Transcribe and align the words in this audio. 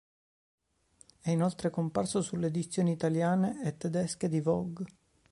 È 1.19 1.29
inoltre 1.29 1.69
comparso 1.69 2.23
sulle 2.23 2.47
edizioni 2.47 2.91
italiane 2.91 3.63
e 3.63 3.77
tedesche 3.77 4.27
di 4.29 4.41
"Vogue". 4.41 4.85